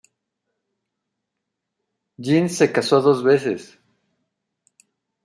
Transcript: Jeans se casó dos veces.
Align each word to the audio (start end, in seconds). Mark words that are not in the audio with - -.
Jeans 2.17 2.49
se 2.57 2.71
casó 2.71 3.01
dos 3.03 3.23
veces. 3.23 3.77